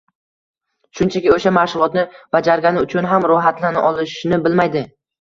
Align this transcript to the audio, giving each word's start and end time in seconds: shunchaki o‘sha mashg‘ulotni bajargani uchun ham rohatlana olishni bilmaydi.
shunchaki 0.99 1.33
o‘sha 1.35 1.53
mashg‘ulotni 1.59 2.07
bajargani 2.39 2.85
uchun 2.89 3.13
ham 3.15 3.31
rohatlana 3.35 3.89
olishni 3.95 4.45
bilmaydi. 4.49 4.89